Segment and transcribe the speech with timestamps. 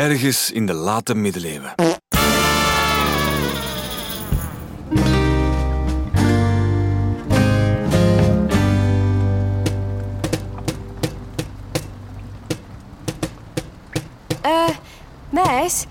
[0.00, 1.74] ergens in de late middeleeuwen.
[14.42, 14.68] Eh,
[15.30, 15.84] meis,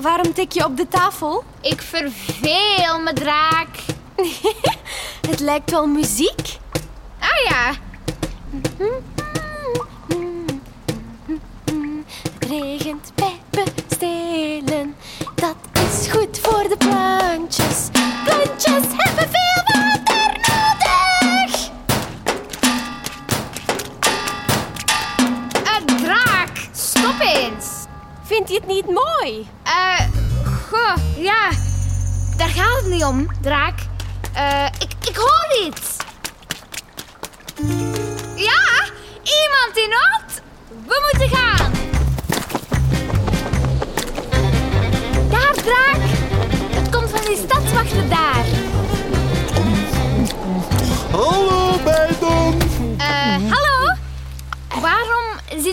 [0.00, 1.44] waarom tik je op de tafel?
[1.60, 3.68] Ik verveel me, draak.
[5.30, 6.58] Het lijkt wel muziek.
[7.18, 7.74] Ah ja,
[8.50, 9.11] Het
[27.42, 27.66] eens.
[28.22, 29.48] Vind je het niet mooi?
[29.62, 30.00] Eh,
[30.70, 31.50] goh, ja.
[32.36, 33.78] Daar gaat het niet om, draak.
[34.32, 35.91] Eh, ik, ik hoor iets.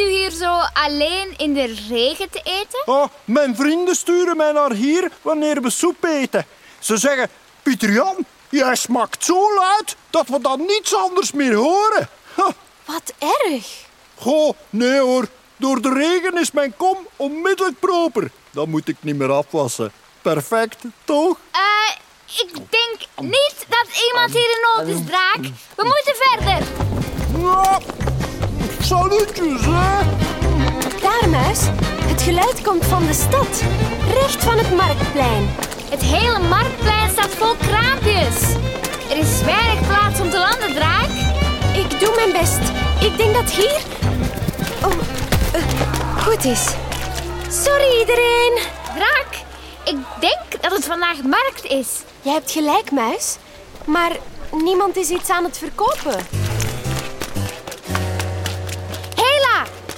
[0.00, 2.82] U hier zo alleen in de regen te eten?
[2.84, 6.46] Oh, mijn vrienden sturen mij naar hier wanneer we soep eten.
[6.78, 7.28] Ze zeggen,
[7.62, 12.08] Pieter Jan, jij smaakt zo luid dat we dan niets anders meer horen.
[12.84, 13.66] Wat erg.
[14.16, 15.26] goh, nee hoor.
[15.56, 18.30] Door de regen is mijn kom onmiddellijk proper.
[18.50, 19.92] Dan moet ik niet meer afwassen.
[20.22, 21.38] Perfect, toch?
[21.50, 21.94] Eh,
[22.40, 25.40] ik denk niet dat iemand hier in nood is, draak.
[25.76, 26.66] We moeten verder.
[28.80, 29.98] Salutjes, hè.
[31.00, 31.60] Daar, muis.
[32.04, 33.62] Het geluid komt van de stad.
[34.12, 35.48] Recht van het marktplein.
[35.90, 38.54] Het hele marktplein staat vol kraampjes.
[39.10, 41.08] Er is weinig plaats om te landen, draak.
[41.74, 42.60] Ik doe mijn best.
[43.00, 43.80] Ik denk dat hier...
[44.84, 44.92] Oh,
[45.52, 45.62] eh,
[46.26, 46.66] goed is.
[47.48, 48.58] Sorry iedereen.
[48.94, 49.28] Draak,
[49.84, 51.88] ik denk dat het vandaag markt is.
[52.22, 53.36] Je hebt gelijk, muis.
[53.84, 54.16] Maar
[54.50, 56.39] niemand is iets aan het verkopen.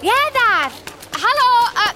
[0.00, 0.70] Jij daar.
[1.10, 1.90] Hallo, eh,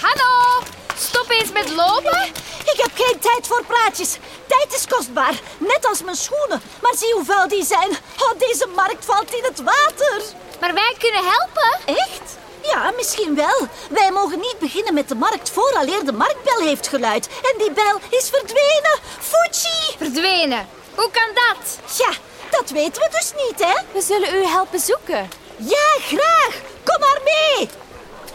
[0.00, 0.62] hallo.
[0.96, 2.28] Stop eens met lopen.
[2.72, 4.16] Ik heb geen tijd voor praatjes.
[4.46, 6.62] Tijd is kostbaar, net als mijn schoenen.
[6.82, 7.90] Maar zie hoe vuil die zijn.
[8.18, 10.22] Oh, deze markt valt in het water.
[10.60, 11.94] Maar wij kunnen helpen.
[11.96, 12.38] Echt?
[12.62, 13.68] Ja, misschien wel.
[13.90, 17.28] Wij mogen niet beginnen met de markt vooraleer de marktbel heeft geluid.
[17.28, 18.98] En die bel is verdwenen.
[19.20, 19.96] Fuji!
[19.98, 20.68] Verdwenen.
[20.94, 21.78] Hoe kan dat?
[21.94, 22.10] Tja,
[22.50, 23.82] dat weten we dus niet, hè?
[23.92, 25.30] We zullen u helpen zoeken.
[25.56, 26.69] Ja, graag.
[26.84, 27.68] Kom maar mee.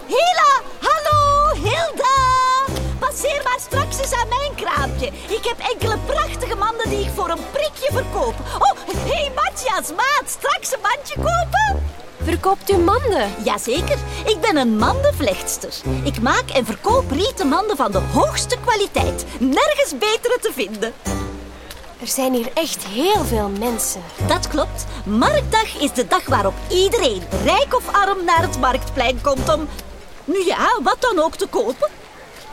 [0.07, 2.15] Hela, hallo, Hilda.
[2.99, 5.05] Passeer maar straks eens aan mijn kraampje.
[5.07, 8.35] Ik heb enkele prachtige manden die ik voor een prikje verkoop.
[8.59, 11.83] Oh, hé hey, Matthias, maat, straks een mandje kopen?
[12.23, 13.29] Verkoopt u manden?
[13.43, 15.73] Jazeker, ik ben een mandenvlechtster.
[16.03, 19.25] Ik maak en verkoop rieten manden van de hoogste kwaliteit.
[19.39, 20.93] Nergens betere te vinden.
[22.05, 24.01] Er zijn hier echt heel veel mensen.
[24.27, 24.85] Dat klopt.
[25.05, 29.67] Marktdag is de dag waarop iedereen, rijk of arm, naar het marktplein komt om...
[30.25, 31.89] Nu ja, wat dan ook te kopen.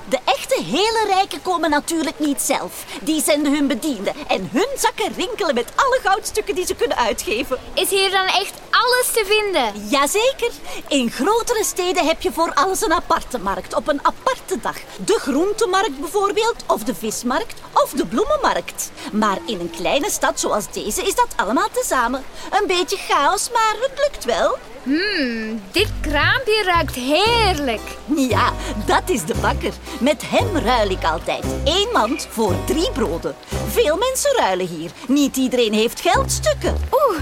[0.09, 2.85] De echte hele rijken komen natuurlijk niet zelf.
[3.01, 7.59] Die zenden hun bedienden en hun zakken rinkelen met alle goudstukken die ze kunnen uitgeven.
[7.75, 9.89] Is hier dan echt alles te vinden?
[9.89, 10.51] Jazeker.
[10.89, 14.77] In grotere steden heb je voor alles een aparte markt op een aparte dag.
[15.05, 18.91] De groentemarkt bijvoorbeeld, of de vismarkt, of de bloemenmarkt.
[19.13, 22.25] Maar in een kleine stad zoals deze is dat allemaal tezamen.
[22.51, 24.59] Een beetje chaos, maar het lukt wel.
[24.83, 27.81] Hmm, dit kraampje ruikt heerlijk.
[28.17, 28.53] Ja,
[28.87, 29.73] dat is de bakker.
[30.01, 31.45] Met hem ruil ik altijd.
[31.65, 33.35] Eén mand voor drie broden.
[33.69, 34.91] Veel mensen ruilen hier.
[35.09, 36.77] Niet iedereen heeft geldstukken.
[36.93, 37.21] Oeh,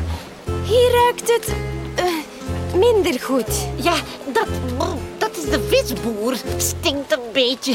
[0.65, 1.55] hier ruikt het
[1.95, 2.05] eh,
[2.75, 3.67] minder goed.
[3.77, 3.95] Ja,
[4.33, 4.47] dat,
[5.19, 6.37] dat is de visboer.
[6.57, 7.75] Stinkt een beetje.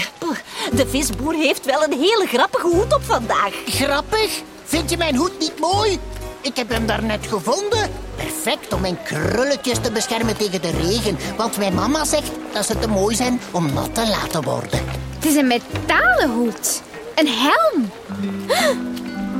[0.71, 3.53] De visboer heeft wel een hele grappige hoed op vandaag.
[3.65, 4.41] Grappig?
[4.63, 5.99] Vind je mijn hoed niet mooi?
[6.41, 8.04] Ik heb hem daarnet gevonden.
[8.15, 11.17] Perfect om mijn krulletjes te beschermen tegen de regen.
[11.37, 14.79] Want mijn mama zegt dat ze te mooi zijn om nat te laten worden.
[15.15, 16.81] Het is een metalen hoed.
[17.15, 17.91] Een helm.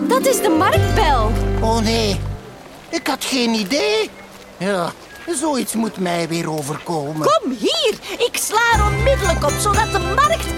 [0.07, 1.31] Dat is de marktbel.
[1.61, 2.19] Oh nee,
[2.89, 4.09] ik had geen idee.
[4.57, 4.91] Ja,
[5.33, 7.27] zoiets moet mij weer overkomen.
[7.41, 10.54] Kom hier, ik sla er onmiddellijk op zodat de markt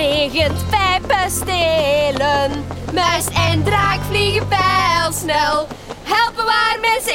[0.00, 2.64] regent pijpen stelen.
[2.92, 5.66] Muis en draak vliegen pijlsnel.
[6.02, 7.09] Helpen waar mensen